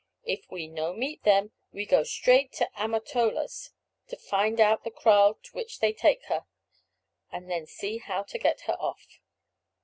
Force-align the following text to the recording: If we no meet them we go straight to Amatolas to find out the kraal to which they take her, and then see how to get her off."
If 0.25 0.49
we 0.49 0.67
no 0.67 0.93
meet 0.95 1.21
them 1.25 1.51
we 1.71 1.85
go 1.85 2.01
straight 2.01 2.51
to 2.53 2.67
Amatolas 2.75 3.69
to 4.07 4.17
find 4.17 4.59
out 4.59 4.83
the 4.83 4.89
kraal 4.89 5.35
to 5.35 5.51
which 5.51 5.77
they 5.79 5.93
take 5.93 6.23
her, 6.23 6.47
and 7.31 7.51
then 7.51 7.67
see 7.67 7.99
how 7.99 8.23
to 8.23 8.39
get 8.39 8.61
her 8.61 8.77
off." 8.81 9.19